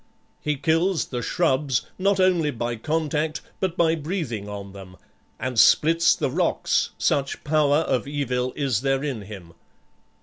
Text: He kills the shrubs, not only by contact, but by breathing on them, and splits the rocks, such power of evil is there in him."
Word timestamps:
He 0.41 0.55
kills 0.55 1.05
the 1.05 1.21
shrubs, 1.21 1.85
not 1.99 2.19
only 2.19 2.49
by 2.49 2.75
contact, 2.75 3.39
but 3.59 3.77
by 3.77 3.93
breathing 3.93 4.49
on 4.49 4.73
them, 4.73 4.97
and 5.39 5.59
splits 5.59 6.15
the 6.15 6.31
rocks, 6.31 6.89
such 6.97 7.43
power 7.43 7.77
of 7.81 8.07
evil 8.07 8.51
is 8.55 8.81
there 8.81 9.03
in 9.03 9.21
him." 9.21 9.53